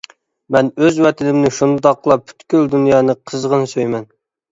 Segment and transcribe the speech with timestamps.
[0.53, 4.09] مەن ئۆز ۋەتىنىمنى شۇنداقلا پۈتكۈل دۇنيانى قىزغىن سۆيىمەن.